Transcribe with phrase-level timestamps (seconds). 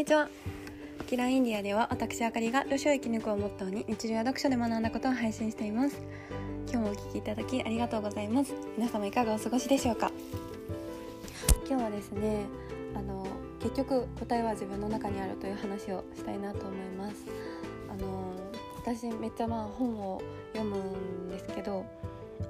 [0.00, 0.30] にちは。
[1.06, 6.00] キラーインディアでは私あかりが女子を生き抜くをモットーに日常や読書で学んだことを配信しています。
[6.72, 8.54] 今日もお聞きいただきありがとうございます。
[8.78, 10.10] 皆様いかがお過ごしでしょうか？
[11.68, 12.46] 今日はですね
[12.96, 13.26] あの
[13.62, 17.16] 結局答えは自分の中にあるという話をしたいなと思います。
[17.90, 18.32] あの
[18.78, 20.22] 私めっちゃまあ本を
[20.54, 21.84] 読むんですけど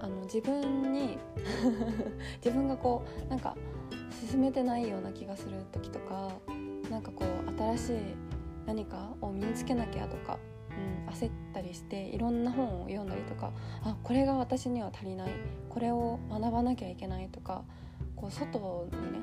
[0.01, 1.19] あの自分に
[2.45, 3.57] 自分がこうなんか
[4.31, 6.31] 進めてないような気がする時とか
[6.91, 7.97] なんかこう新しい
[8.67, 10.39] 何かを身につけなきゃとか、
[11.07, 15.31] うん、焦ったりしていろんな本を読んだりとかあこれが私には足りない
[15.69, 17.63] これを学ばなきゃいけないとか
[18.17, 19.19] こう外にね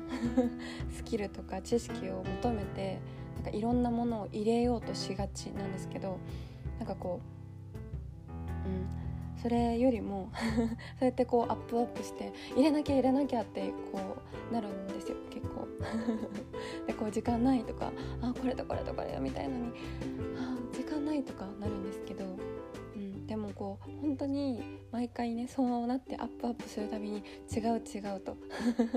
[0.90, 2.98] スキルとか知識を求めて
[3.36, 6.18] なんかいろんなものを入れようとしがちなんですけど
[6.78, 7.20] なんかこ
[8.66, 9.07] う、うん、
[9.42, 10.30] それよりも
[10.98, 14.16] そうやってこうアップアップして入れなきゃ入れなきゃってこ
[14.50, 15.68] うなるんですよ結構。
[16.86, 19.72] でこう時間ないとかあこれとこれとこれみたいのに
[20.36, 22.24] あ時間ないとかなるんですけど、
[22.96, 27.18] うん、でもこう本当に毎回ねそうなってアップアップするたびに
[27.54, 28.36] 違う違うと。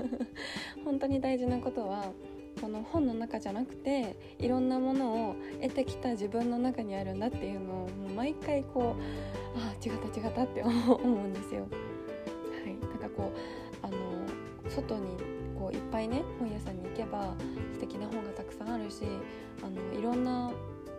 [0.84, 2.12] 本当に大事なことは
[2.60, 9.71] この本の中じゃなくていろんなものを得てきた自分の中にあるんだっていうのをもう毎回こうあ
[10.36, 11.62] あ違って思うんですよ。
[11.62, 13.96] はい、なんかこうあの
[14.70, 15.16] 外に
[15.58, 17.34] こういっぱいね本屋さんに行けば
[17.74, 19.04] 素敵な本がたくさんあるし
[19.62, 20.50] あのいろんな、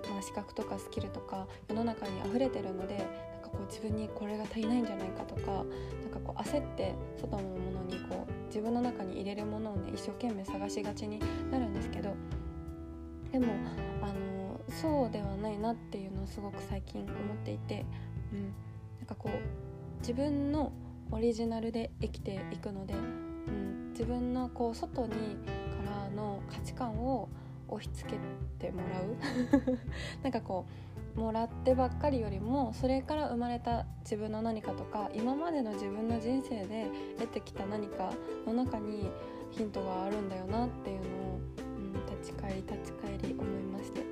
[0.10, 3.04] まあ、資格とかスキルとか世の中に溢れてるのでな
[3.40, 11.20] んかこう自分にこれが足りないんじゃないかとかなんかこう焦って外のものにこう自分の中に入れるものをね一生懸命探しがちに
[11.52, 12.14] なるんですけど
[13.32, 13.48] でも
[14.02, 17.86] あのそうではないなっていうのをすごく最近思っていて、
[18.32, 18.54] うん、
[19.04, 20.72] なんかこう自分の
[21.12, 25.18] オリジナルで生きていくので、うん、自分のこう外にか
[26.06, 27.28] らの価値観を
[27.68, 28.18] 押し付け
[28.66, 29.18] てもらう。
[30.24, 30.66] なんかこ
[31.18, 36.88] うもらってばっかりよりもそれから生まれた自分の何かとか今までの自分の人生で
[37.20, 38.14] 得てきた何か
[38.48, 39.12] の中に
[39.52, 44.08] ヒントがあるんだよなっていうのを、うん、立ち返り立ち返り思いまして、はい。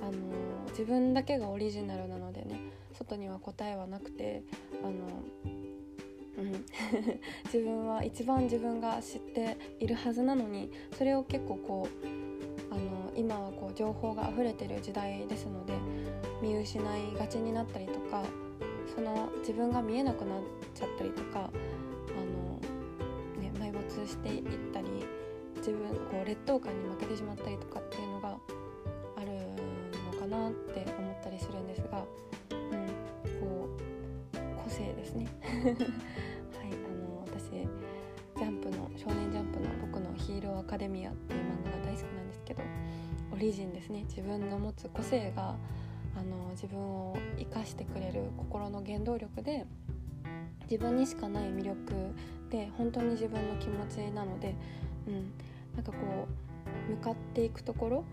[0.00, 4.42] あのー、自分だけがオリジナルなのでね外には答えはなくて
[4.82, 4.92] あの
[6.36, 6.64] うん、
[7.46, 15.74] 自分は一番自分が知っているはずなのにそれを結構こうあの今はこう情報が溢れてる時代ですので
[16.42, 18.24] 見失いがちになったりとか
[18.94, 20.40] その自分が見えなくなっ
[20.74, 24.88] ちゃったりとかあの、ね、埋没していったり
[25.56, 28.36] 自分こう劣等感に負けてしまったりとかっていうのが
[29.16, 29.32] ある
[30.12, 32.04] のかなって思ったりするんですが、
[35.14, 35.64] 個性
[37.30, 37.68] ですね。
[38.36, 42.62] ジャンプの少年ジャンプの僕のヒーローアカデミアっていう漫画が大好きなんですけど
[43.32, 45.54] オリジンですね自分の持つ個性が
[46.16, 49.66] あの自分を生かしてくれる心の原動力で
[50.62, 51.76] 自分にしかない魅力
[52.50, 54.54] で本当に自分の気持ちなので、
[55.06, 55.32] うん、
[55.76, 56.26] なんかこ
[56.88, 58.04] う向かっていくところ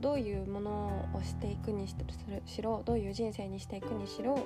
[0.00, 1.94] どういうものをしていくにし
[2.60, 4.38] ろどういう人生にしていくにしろ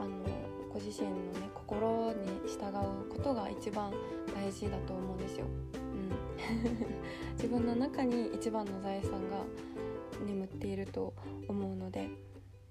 [0.00, 0.24] あの
[0.72, 2.68] ご自身のね心に従
[3.06, 3.92] うことが一番
[4.34, 5.46] 大事だと思うんですよ。
[5.46, 9.44] うん、 自分の中に一番の財産が
[10.26, 11.12] 眠っていると
[11.48, 12.08] 思うので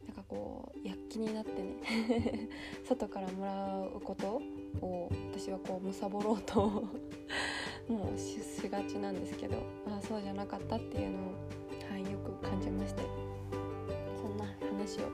[0.07, 2.49] なんかこう躍起になってね
[2.83, 4.41] 外からもらうこと
[4.81, 6.61] を私はこう貪ろうと
[7.87, 9.57] もうしがちなんですけど
[9.87, 11.21] ああそうじゃなかったっていうのを、
[11.91, 13.20] はい、よく感じまして。
[14.81, 15.09] 話を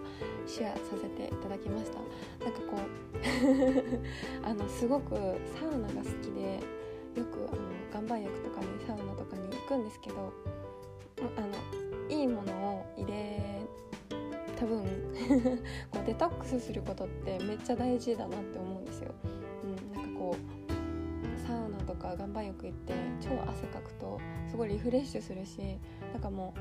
[0.47, 2.00] シェアさせていただきました
[2.44, 6.59] なんかこう あのすごくサウナが好きで
[7.16, 10.31] よくあの岩盤浴とかにサウナとかに行くんですけど
[11.35, 11.47] あの
[12.09, 13.61] いいものを入れ
[14.57, 14.83] 多分
[15.91, 19.13] こうデトックスすることってめっちゃ大事だなって思うんですよ。
[19.63, 24.19] うん、なんかこうサウナとか岩盤浴行って超汗かくと
[24.50, 25.77] すごいリフレッシュするし
[26.13, 26.59] なんかもう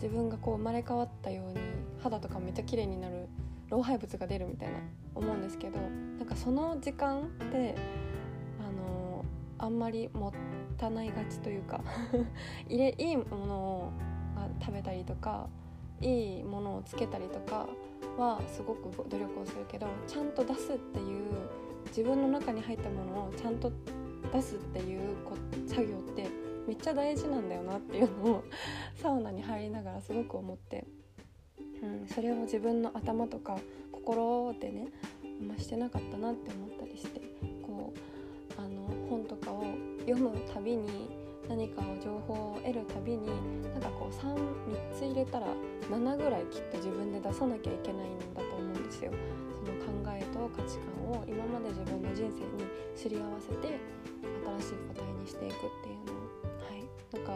[0.00, 1.60] 自分がこう生まれ変わったように
[2.02, 3.28] 肌とかめっちゃ綺麗になる
[3.68, 4.78] 老廃物が出るみたいな
[5.14, 5.78] 思うんですけど
[6.18, 7.74] なんかその時間って
[8.60, 10.32] あのー、あんまりもっ
[10.76, 11.82] たないがちというか
[12.68, 13.92] 入れいいものを
[14.60, 15.48] 食べたりとか
[16.00, 17.68] いいものをつけたりとか
[18.16, 21.32] はすごく努力をするけどちゃんと出すっていう
[21.88, 23.72] 自分の中に入ったものをちゃんと
[24.32, 25.00] 出すっていう
[25.66, 26.28] 作業って
[26.68, 28.44] めっちゃ大事なんだよなっていうのを
[28.94, 30.84] サウナに入りながらすごく思って、
[31.82, 33.58] うん、それを自分の頭とか
[33.90, 34.88] 心でね
[35.24, 37.20] あんましてなかったなって思ったりして
[37.62, 39.64] こうあの本とかを
[40.00, 41.08] 読むたびに
[41.48, 43.28] 何かを情報を得るたびに
[43.72, 45.46] なんかこう 3, 3つ入れたら
[45.90, 49.12] 7ぐらいきっと自分で出さなきゃいけないんだと思うんですよ。
[49.56, 53.78] その考えと価値観を今まで自分の人生にすり合わせて
[54.60, 56.07] 新しい答えにしていくっていう
[57.12, 57.32] なんか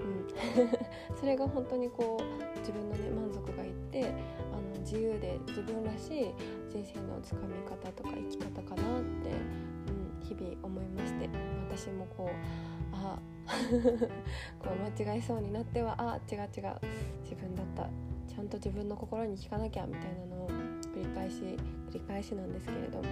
[0.00, 0.28] うん。
[1.18, 4.12] それが本当にこう自分のね満足がいって
[4.52, 6.34] あの自由で自分らしい
[6.68, 11.28] 人生のつかみ方とか生き方かなって、うん、日々思いまして
[11.68, 13.18] 私もこうあ
[14.58, 16.76] こう間違いそうになってはあ違う違う
[17.22, 17.88] 自分だった
[18.26, 20.48] ちゃんと自分の心に聞かなきゃみたいなのを
[20.94, 21.42] 繰り返し
[21.90, 23.04] 繰り返しなんですけれども。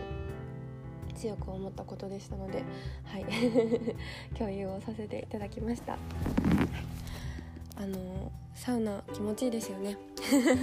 [1.17, 2.63] 強く思ったことでしたので、
[3.05, 3.27] はい、
[4.39, 5.99] 共有をさせていただきました。
[7.79, 9.99] あのサウナ気持ちいいですよね。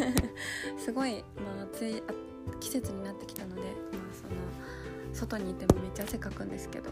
[0.78, 2.02] すごい、まあ、暑い
[2.60, 3.72] 季節になってきたので、まあ、
[4.14, 4.32] その
[5.14, 6.90] 外にいてもめっちゃ汗かくんですけど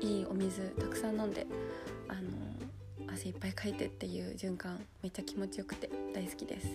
[0.00, 1.46] いいお水たくさん飲んで
[2.08, 6.01] あの汗いっぱいかいてっていう循環めっちゃ気持ちよくて。
[6.12, 6.68] 大好きです。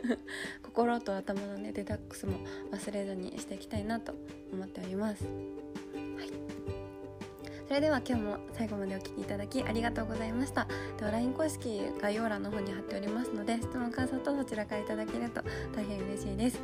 [0.62, 2.38] 心と頭のねデタックスも
[2.70, 4.14] 忘れずにしていきたいなと
[4.52, 5.24] 思っております。
[7.66, 10.66] それでは今日も最後までお聴きいただきありがとうございました。
[10.98, 15.42] では LINE 公式概要欄の方に貼っておりますので質問感想とそちらからいただけると
[15.74, 16.60] 大変嬉しいです。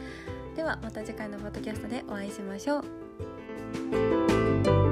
[0.55, 4.89] ではまた次回のポッドキャストでお会いしましょう。